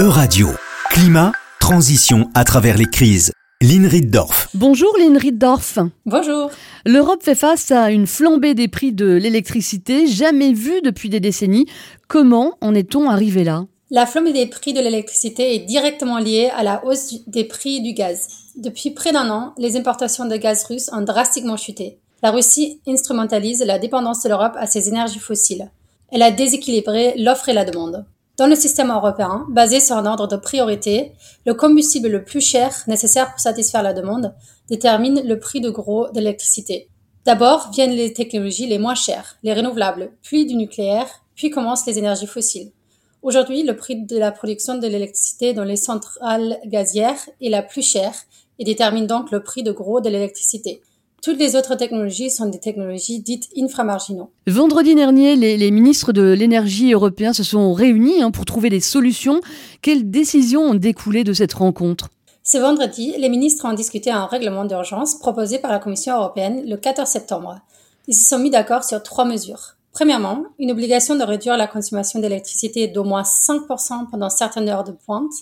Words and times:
E-Radio, 0.00 0.48
climat, 0.88 1.32
transition 1.60 2.30
à 2.34 2.44
travers 2.44 2.78
les 2.78 2.86
crises. 2.86 3.32
Lynn 3.60 3.84
Riddorf. 3.84 4.48
Bonjour 4.54 4.96
Lynn 4.98 5.18
Riddorf. 5.18 5.78
Bonjour. 6.06 6.50
L'Europe 6.86 7.22
fait 7.22 7.34
face 7.34 7.70
à 7.70 7.90
une 7.90 8.06
flambée 8.06 8.54
des 8.54 8.66
prix 8.66 8.92
de 8.92 9.04
l'électricité 9.04 10.06
jamais 10.06 10.54
vue 10.54 10.80
depuis 10.80 11.10
des 11.10 11.20
décennies. 11.20 11.66
Comment 12.08 12.56
en 12.62 12.74
est-on 12.74 13.10
arrivé 13.10 13.44
là? 13.44 13.66
La 13.90 14.06
flambée 14.06 14.32
des 14.32 14.46
prix 14.46 14.72
de 14.72 14.80
l'électricité 14.80 15.54
est 15.54 15.66
directement 15.66 16.16
liée 16.16 16.50
à 16.56 16.62
la 16.62 16.82
hausse 16.86 17.16
des 17.26 17.44
prix 17.44 17.82
du 17.82 17.92
gaz. 17.92 18.28
Depuis 18.56 18.92
près 18.92 19.12
d'un 19.12 19.28
an, 19.28 19.52
les 19.58 19.76
importations 19.76 20.24
de 20.24 20.36
gaz 20.36 20.64
russe 20.64 20.88
ont 20.94 21.02
drastiquement 21.02 21.58
chuté. 21.58 21.98
La 22.22 22.30
Russie 22.30 22.80
instrumentalise 22.88 23.62
la 23.66 23.78
dépendance 23.78 24.22
de 24.22 24.30
l'Europe 24.30 24.56
à 24.56 24.66
ses 24.66 24.88
énergies 24.88 25.18
fossiles. 25.18 25.70
Elle 26.10 26.22
a 26.22 26.30
déséquilibré 26.30 27.12
l'offre 27.18 27.50
et 27.50 27.52
la 27.52 27.66
demande. 27.66 28.06
Dans 28.40 28.46
le 28.46 28.56
système 28.56 28.90
européen, 28.90 29.44
basé 29.50 29.80
sur 29.80 29.98
un 29.98 30.06
ordre 30.06 30.26
de 30.26 30.36
priorité, 30.36 31.12
le 31.44 31.52
combustible 31.52 32.08
le 32.08 32.24
plus 32.24 32.40
cher 32.40 32.74
nécessaire 32.86 33.30
pour 33.30 33.38
satisfaire 33.38 33.82
la 33.82 33.92
demande 33.92 34.34
détermine 34.66 35.20
le 35.26 35.38
prix 35.38 35.60
de 35.60 35.68
gros 35.68 36.08
de 36.08 36.20
l'électricité. 36.20 36.88
D'abord 37.26 37.70
viennent 37.70 37.90
les 37.90 38.14
technologies 38.14 38.66
les 38.66 38.78
moins 38.78 38.94
chères, 38.94 39.36
les 39.42 39.52
renouvelables, 39.52 40.12
puis 40.22 40.46
du 40.46 40.54
nucléaire, 40.54 41.06
puis 41.34 41.50
commencent 41.50 41.84
les 41.84 41.98
énergies 41.98 42.26
fossiles. 42.26 42.72
Aujourd'hui, 43.20 43.62
le 43.62 43.76
prix 43.76 44.06
de 44.06 44.16
la 44.16 44.32
production 44.32 44.78
de 44.78 44.86
l'électricité 44.86 45.52
dans 45.52 45.64
les 45.64 45.76
centrales 45.76 46.60
gazières 46.64 47.20
est 47.42 47.50
la 47.50 47.62
plus 47.62 47.82
chère 47.82 48.14
et 48.58 48.64
détermine 48.64 49.06
donc 49.06 49.32
le 49.32 49.42
prix 49.42 49.62
de 49.62 49.72
gros 49.72 50.00
de 50.00 50.08
l'électricité. 50.08 50.80
Toutes 51.22 51.38
les 51.38 51.54
autres 51.54 51.74
technologies 51.74 52.30
sont 52.30 52.46
des 52.46 52.60
technologies 52.60 53.20
dites 53.20 53.48
inframarginaux. 53.58 54.30
Vendredi 54.46 54.94
dernier, 54.94 55.36
les, 55.36 55.70
ministres 55.70 56.12
de 56.12 56.32
l'énergie 56.32 56.92
européens 56.92 57.34
se 57.34 57.42
sont 57.42 57.74
réunis 57.74 58.22
hein, 58.22 58.30
pour 58.30 58.46
trouver 58.46 58.70
des 58.70 58.80
solutions. 58.80 59.42
Quelles 59.82 60.10
décisions 60.10 60.62
ont 60.62 60.74
découlé 60.74 61.22
de 61.22 61.34
cette 61.34 61.52
rencontre? 61.52 62.08
Ce 62.42 62.56
vendredi, 62.56 63.14
les 63.18 63.28
ministres 63.28 63.66
ont 63.68 63.74
discuté 63.74 64.10
un 64.10 64.24
règlement 64.24 64.64
d'urgence 64.64 65.18
proposé 65.18 65.58
par 65.58 65.70
la 65.70 65.78
Commission 65.78 66.16
européenne 66.16 66.62
le 66.66 66.76
14 66.76 67.06
septembre. 67.06 67.60
Ils 68.08 68.14
se 68.14 68.26
sont 68.26 68.38
mis 68.38 68.50
d'accord 68.50 68.84
sur 68.84 69.02
trois 69.02 69.26
mesures. 69.26 69.76
Premièrement, 69.92 70.44
une 70.58 70.70
obligation 70.70 71.16
de 71.16 71.22
réduire 71.22 71.58
la 71.58 71.66
consommation 71.66 72.18
d'électricité 72.18 72.88
d'au 72.88 73.04
moins 73.04 73.22
5% 73.22 74.08
pendant 74.10 74.30
certaines 74.30 74.68
heures 74.70 74.84
de 74.84 74.92
pointe 74.92 75.32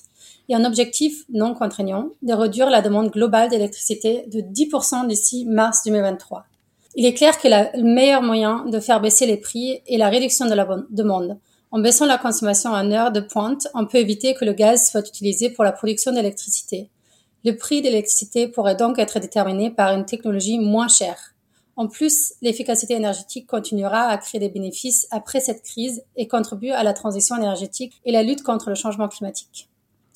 et 0.49 0.55
un 0.55 0.65
objectif 0.65 1.25
non 1.29 1.55
contraignant 1.55 2.11
de 2.23 2.33
réduire 2.33 2.71
la 2.71 2.81
demande 2.81 3.11
globale 3.11 3.51
d'électricité 3.51 4.25
de 4.29 4.41
10% 4.41 5.07
d'ici 5.07 5.45
mars 5.45 5.83
2023. 5.85 6.45
Il 6.95 7.05
est 7.05 7.15
clair 7.15 7.39
que 7.39 7.49
le 7.49 7.83
meilleur 7.83 8.23
moyen 8.23 8.65
de 8.65 8.81
faire 8.81 9.01
baisser 9.01 9.27
les 9.27 9.37
prix 9.37 9.83
est 9.87 9.99
la 9.99 10.09
réduction 10.09 10.47
de 10.47 10.55
la 10.55 10.67
demande. 10.91 11.39
En 11.71 11.81
baissant 11.81 12.07
la 12.07 12.17
consommation 12.17 12.71
en 12.71 12.91
heure 12.91 13.13
de 13.13 13.21
pointe, 13.21 13.69
on 13.75 13.87
peut 13.87 13.99
éviter 13.99 14.35
que 14.35 14.45
le 14.45 14.55
gaz 14.55 14.91
soit 14.91 15.07
utilisé 15.07 15.51
pour 15.51 15.65
la 15.65 15.73
production 15.73 16.13
d'électricité. 16.13 16.89
Le 17.45 17.57
prix 17.57 17.83
d'électricité 17.83 18.49
pourrait 18.49 18.75
donc 18.75 18.99
être 18.99 19.21
déterminé 19.21 19.71
par 19.71 19.93
une 19.93 20.07
technologie 20.07 20.59
moins 20.59 20.89
chère. 20.89 21.35
En 21.77 21.87
plus, 21.87 22.33
l'efficacité 22.43 22.95
énergétique 22.95 23.47
continuera 23.47 24.09
à 24.09 24.19
créer 24.19 24.41
des 24.41 24.49
bénéfices 24.49 25.07
après 25.13 25.39
cette 25.39 25.63
crise 25.63 26.03
et 26.17 26.27
contribue 26.27 26.71
à 26.71 26.83
la 26.83 26.95
transition 26.95 27.37
énergétique 27.37 28.01
et 28.05 28.11
la 28.11 28.25
lutte 28.25 28.43
contre 28.43 28.71
le 28.71 28.75
changement 28.75 29.07
climatique. 29.07 29.69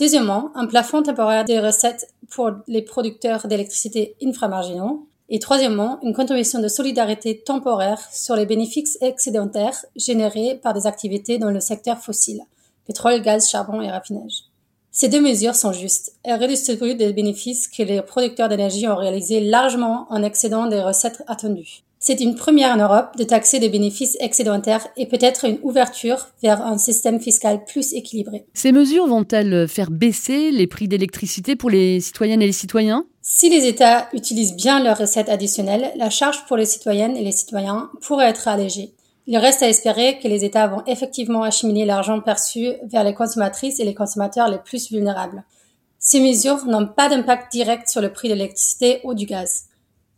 Deuxièmement, 0.03 0.51
un 0.57 0.67
plafond 0.67 1.05
temporaire 1.05 1.45
des 1.45 1.61
recettes 1.61 2.13
pour 2.29 2.51
les 2.67 2.83
producteurs 2.83 3.47
d'électricité 3.47 4.17
inframarginaux. 4.21 5.07
Et 5.29 5.39
troisièmement, 5.39 6.01
une 6.03 6.13
contribution 6.13 6.59
de 6.59 6.67
solidarité 6.67 7.39
temporaire 7.39 8.01
sur 8.13 8.35
les 8.35 8.45
bénéfices 8.45 8.99
excédentaires 9.01 9.77
générés 9.95 10.59
par 10.61 10.75
des 10.75 10.89
activités 10.89 11.39
dans 11.39 11.53
le 11.53 11.61
secteur 11.61 11.99
fossile, 11.99 12.43
pétrole, 12.85 13.23
gaz, 13.23 13.49
charbon 13.49 13.81
et 13.81 13.93
raffinage. 13.93 14.43
Ces 14.95 15.09
deux 15.09 15.23
mesures 15.23 15.55
sont 15.55 15.73
justes. 15.73 16.13
Elles 16.23 16.39
redistribuent 16.39 16.95
des 16.95 17.15
bénéfices 17.15 17.67
que 17.67 17.83
les 17.83 18.03
producteurs 18.03 18.51
d'énergie 18.51 18.87
ont 18.87 18.95
réalisés 18.95 19.41
largement 19.41 20.07
en 20.11 20.23
excédant 20.23 20.67
des 20.67 20.83
recettes 20.83 21.23
attendues. 21.29 21.83
C'est 21.99 22.21
une 22.21 22.35
première 22.35 22.75
en 22.75 22.77
Europe 22.77 23.17
de 23.17 23.25
taxer 23.25 23.59
des 23.59 23.71
bénéfices 23.71 24.19
excédentaires 24.21 24.87
et 24.99 25.07
peut-être 25.07 25.47
une 25.47 25.59
ouverture 25.63 26.29
vers 26.43 26.61
un 26.61 26.77
système 26.77 27.21
fiscal 27.21 27.65
plus 27.65 27.95
équilibré. 27.95 28.45
Ces 28.53 28.73
mesures 28.73 29.07
vont-elles 29.07 29.67
faire 29.67 29.91
baisser 29.91 30.51
les 30.51 30.67
prix 30.67 30.89
d'électricité 30.89 31.57
pour 31.57 31.71
les 31.71 32.01
citoyennes 32.01 32.43
et 32.43 32.47
les 32.47 32.53
citoyens? 32.53 33.07
Si 33.23 33.49
les 33.49 33.67
États 33.67 34.09
utilisent 34.13 34.57
bien 34.57 34.83
leurs 34.83 34.99
recettes 34.99 35.29
additionnelles, 35.31 35.93
la 35.97 36.11
charge 36.11 36.45
pour 36.47 36.59
les 36.59 36.67
citoyennes 36.67 37.17
et 37.17 37.25
les 37.25 37.33
citoyens 37.33 37.89
pourrait 38.03 38.29
être 38.29 38.49
allégée. 38.49 38.93
Il 39.33 39.39
reste 39.39 39.63
à 39.63 39.69
espérer 39.71 40.19
que 40.19 40.29
les 40.29 40.45
États 40.45 40.67
vont 40.67 40.83
effectivement 40.87 41.43
acheminer 41.43 41.87
l'argent 41.87 42.21
perçu 42.21 42.75
vers 42.85 43.03
les 43.03 43.15
consommatrices 43.15 43.81
et 43.81 43.85
les 43.87 43.95
consommateurs 43.95 44.51
les 44.51 44.59
plus 44.59 44.91
vulnérables. 44.91 45.43
Ces 45.99 46.21
mesures 46.21 46.67
n'ont 46.67 46.87
pas 46.87 47.09
d'impact 47.09 47.51
direct 47.51 47.89
sur 47.89 48.03
le 48.03 48.13
prix 48.13 48.29
de 48.29 48.35
l'électricité 48.35 49.01
ou 49.05 49.15
du 49.15 49.25
gaz. 49.25 49.69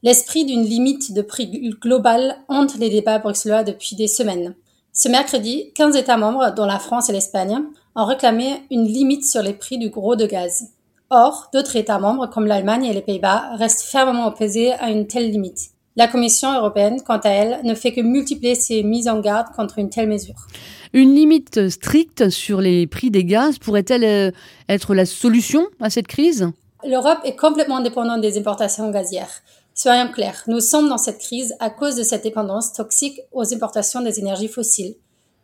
L'esprit 0.03 0.45
d'une 0.45 0.65
limite 0.65 1.13
de 1.13 1.23
prix 1.23 1.47
global 1.81 2.39
hante 2.49 2.77
les 2.77 2.91
débats 2.91 3.21
bruxellois 3.21 3.63
depuis 3.63 3.95
des 3.95 4.09
semaines. 4.09 4.57
Ce 4.93 5.09
mercredi, 5.09 5.71
15 5.77 5.95
États 5.95 6.17
membres, 6.17 6.53
dont 6.53 6.67
la 6.67 6.81
France 6.81 7.09
et 7.09 7.13
l'Espagne, 7.13 7.61
ont 7.95 8.07
réclamé 8.07 8.65
une 8.73 8.85
limite 8.85 9.25
sur 9.25 9.43
les 9.43 9.55
prix 9.55 9.79
du 9.79 9.91
gros 9.91 10.17
de 10.17 10.27
gaz. 10.27 10.73
Or, 11.11 11.51
d'autres 11.53 11.77
États 11.77 12.01
membres, 12.01 12.27
comme 12.27 12.49
l'Allemagne 12.49 12.87
et 12.87 12.93
les 12.93 13.01
Pays-Bas, 13.01 13.51
restent 13.59 13.83
fermement 13.83 14.27
opposés 14.27 14.73
à 14.73 14.91
une 14.91 15.07
telle 15.07 15.31
limite. 15.31 15.74
La 15.97 16.09
Commission 16.09 16.53
européenne, 16.53 17.01
quant 17.07 17.19
à 17.19 17.29
elle, 17.29 17.61
ne 17.63 17.73
fait 17.77 17.93
que 17.93 18.01
multiplier 18.01 18.57
ses 18.57 18.83
mises 18.83 19.07
en 19.07 19.21
garde 19.21 19.55
contre 19.55 19.79
une 19.79 19.91
telle 19.91 20.09
mesure. 20.09 20.49
Une 20.93 21.15
limite 21.15 21.69
stricte 21.69 22.31
sur 22.31 22.61
les 22.61 22.89
prix 22.89 23.13
des 23.13 23.25
gaz 23.25 23.59
pourrait-elle 23.59 24.05
euh, 24.05 24.31
être 24.69 24.93
la 24.95 25.07
solution 25.07 25.69
à 25.81 25.91
cette 25.91 26.09
crise? 26.09 26.51
L'Europe 26.85 27.21
est 27.23 27.37
complètement 27.37 27.81
dépendante 27.81 28.21
des 28.21 28.37
importations 28.37 28.91
gazières. 28.91 29.43
Soyons 29.73 30.09
clairs, 30.09 30.43
nous 30.49 30.59
sommes 30.59 30.89
dans 30.89 30.99
cette 30.99 31.19
crise 31.19 31.55
à 31.61 31.71
cause 31.71 31.95
de 31.95 32.03
cette 32.03 32.25
dépendance 32.25 32.73
toxique 32.73 33.21
aux 33.31 33.55
importations 33.55 34.01
des 34.01 34.19
énergies 34.19 34.49
fossiles, 34.49 34.97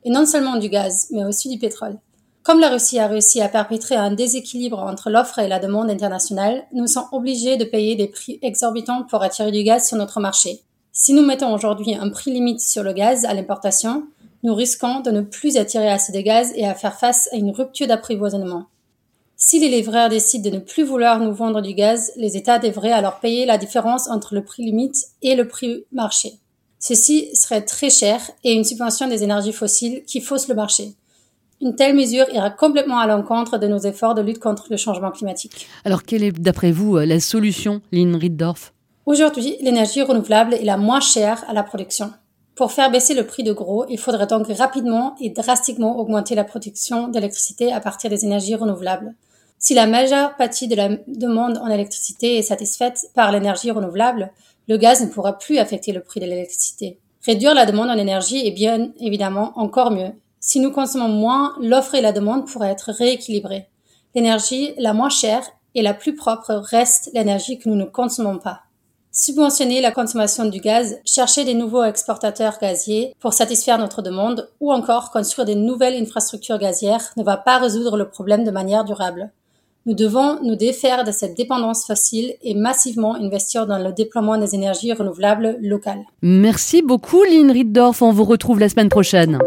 et 0.05 0.11
non 0.11 0.27
seulement 0.27 0.57
du 0.57 0.69
gaz, 0.69 1.07
mais 1.13 1.25
aussi 1.25 1.49
du 1.49 1.59
pétrole. 1.59 1.97
Comme 2.43 2.61
la 2.61 2.71
Russie 2.71 2.99
a 2.99 3.07
réussi 3.07 3.43
à 3.43 3.49
perpétrer 3.49 3.97
un 3.97 4.13
déséquilibre 4.13 4.79
entre 4.79 5.11
l'offre 5.11 5.39
et 5.41 5.49
la 5.49 5.59
demande 5.59 5.91
internationale, 5.91 6.65
nous 6.73 6.87
sommes 6.87 7.09
obligés 7.13 7.59
de 7.59 7.65
payer 7.65 7.97
des 7.97 8.07
prix 8.07 8.39
exorbitants 8.41 9.03
pour 9.03 9.23
attirer 9.23 9.53
du 9.53 9.63
gaz 9.63 9.87
sur 9.87 9.99
notre 9.99 10.21
marché. 10.21 10.61
Si 10.91 11.13
nous 11.13 11.25
mettons 11.25 11.53
aujourd'hui 11.53 11.95
un 11.95 12.09
prix 12.09 12.33
limite 12.33 12.61
sur 12.61 12.83
le 12.83 12.95
gaz 12.95 13.27
à 13.27 13.35
l'importation, 13.35 14.05
nous 14.43 14.55
risquons 14.55 15.01
de 15.01 15.11
ne 15.11 15.21
plus 15.21 15.59
attirer 15.59 15.91
assez 15.91 16.13
de 16.13 16.21
gaz 16.21 16.53
et 16.55 16.67
à 16.67 16.75
faire 16.75 16.99
face 16.99 17.29
à 17.33 17.37
une 17.37 17.51
rupture 17.51 17.87
d'approvisionnement. 17.87 18.65
Si 19.37 19.59
les 19.59 19.69
livreurs 19.69 20.09
décident 20.09 20.51
de 20.51 20.57
ne 20.57 20.61
plus 20.61 20.83
vouloir 20.83 21.21
nous 21.21 21.35
vendre 21.35 21.61
du 21.61 21.75
gaz, 21.75 22.11
les 22.17 22.39
États 22.39 22.59
devraient 22.59 22.93
alors 22.93 23.21
payer 23.21 23.45
la 23.45 23.59
différence 23.59 24.09
entre 24.09 24.35
le 24.35 24.45
prix 24.45 24.65
limite 24.65 24.97
et 25.21 25.35
le 25.35 25.47
prix 25.47 25.85
marché. 25.93 26.35
Ceci 26.79 27.35
serait 27.37 27.65
très 27.65 27.91
cher 27.91 28.21
et 28.45 28.53
une 28.53 28.65
subvention 28.65 29.09
des 29.09 29.23
énergies 29.25 29.53
fossiles 29.53 30.05
qui 30.07 30.23
fausse 30.23 30.49
le 30.49 30.55
marché. 30.55 30.95
Une 31.63 31.77
telle 31.77 31.95
mesure 31.95 32.25
ira 32.33 32.49
complètement 32.49 32.99
à 32.99 33.07
l'encontre 33.07 33.59
de 33.59 33.67
nos 33.67 33.79
efforts 33.79 34.15
de 34.15 34.23
lutte 34.23 34.39
contre 34.39 34.69
le 34.71 34.79
changement 34.79 35.11
climatique. 35.11 35.67
Alors, 35.85 36.05
quelle 36.05 36.25
est, 36.25 36.33
d'après 36.33 36.73
vous, 36.73 36.97
euh, 36.97 37.05
la 37.05 37.21
solution, 37.21 37.83
Lynn 37.93 38.17
Riddorf 38.17 38.73
Aujourd'hui, 39.05 39.57
l'énergie 39.61 40.01
renouvelable 40.01 40.55
est 40.55 40.65
la 40.65 40.79
moins 40.79 41.01
chère 41.01 41.45
à 41.49 41.53
la 41.53 41.63
production. 41.63 42.13
Pour 42.55 42.73
faire 42.73 42.91
baisser 42.91 43.13
le 43.13 43.27
prix 43.27 43.43
de 43.43 43.53
gros, 43.53 43.85
il 43.91 43.99
faudrait 43.99 44.27
donc 44.27 44.47
rapidement 44.49 45.15
et 45.21 45.29
drastiquement 45.29 45.99
augmenter 45.99 46.35
la 46.35 46.45
production 46.45 47.09
d'électricité 47.09 47.73
à 47.73 47.81
partir 47.81 48.09
des 48.09 48.25
énergies 48.25 48.55
renouvelables. 48.55 49.15
Si 49.59 49.75
la 49.75 49.87
majeure 49.87 50.37
partie 50.37 50.67
de 50.67 50.77
la 50.77 50.89
demande 51.09 51.59
en 51.59 51.69
électricité 51.69 52.39
est 52.39 52.43
satisfaite 52.43 53.07
par 53.15 53.33
l'énergie 53.33 53.71
renouvelable, 53.71 54.31
le 54.67 54.79
gaz 54.79 55.03
ne 55.03 55.09
pourra 55.09 55.37
plus 55.37 55.59
affecter 55.59 55.93
le 55.93 56.01
prix 56.01 56.21
de 56.21 56.27
l'électricité. 56.27 56.99
Réduire 57.27 57.55
la 57.55 57.67
demande 57.67 57.91
en 57.91 57.99
énergie 57.99 58.47
est 58.47 58.53
bien 58.53 58.93
évidemment 58.99 59.53
encore 59.57 59.91
mieux, 59.91 60.13
si 60.41 60.59
nous 60.59 60.73
consommons 60.73 61.09
moins, 61.09 61.55
l'offre 61.61 61.95
et 61.95 62.01
la 62.01 62.13
demande 62.13 62.47
pourraient 62.47 62.71
être 62.71 62.93
rééquilibrées. 62.93 63.69
L'énergie 64.15 64.73
la 64.79 64.95
moins 64.95 65.11
chère 65.11 65.45
et 65.75 65.83
la 65.83 65.95
plus 65.95 66.15
propre 66.15 66.55
reste 66.55 67.11
l'énergie 67.15 67.59
que 67.59 67.69
nous 67.69 67.77
ne 67.77 67.85
consommons 67.85 68.39
pas. 68.39 68.63
Subventionner 69.13 69.81
la 69.81 69.91
consommation 69.91 70.47
du 70.47 70.61
gaz, 70.61 70.97
chercher 71.05 71.45
des 71.45 71.55
nouveaux 71.55 71.85
exportateurs 71.85 72.59
gaziers 72.61 73.15
pour 73.21 73.35
satisfaire 73.35 73.79
notre 73.79 74.03
demande 74.03 74.49
ou 74.61 74.73
encore 74.73 75.11
construire 75.11 75.47
des 75.47 75.57
nouvelles 75.57 76.01
infrastructures 76.01 76.59
gazières 76.59 77.13
ne 77.17 77.25
va 77.25 77.37
pas 77.37 77.59
résoudre 77.59 77.97
le 77.97 78.09
problème 78.09 78.45
de 78.45 78.51
manière 78.51 78.85
durable. 78.85 79.31
Nous 79.85 79.95
devons 79.95 80.41
nous 80.43 80.57
défaire 80.57 81.05
de 81.05 81.11
cette 81.11 81.37
dépendance 81.37 81.87
facile 81.87 82.35
et 82.43 82.55
massivement 82.55 83.15
investir 83.15 83.67
dans 83.67 83.79
le 83.79 83.93
déploiement 83.93 84.39
des 84.39 84.55
énergies 84.55 84.93
renouvelables 84.93 85.59
locales. 85.61 86.05
Merci 86.23 86.81
beaucoup 86.81 87.25
Lynn 87.25 87.51
Riddorf, 87.51 88.01
on 88.03 88.13
vous 88.13 88.25
retrouve 88.25 88.61
la 88.61 88.69
semaine 88.69 88.91
prochaine. 88.91 89.39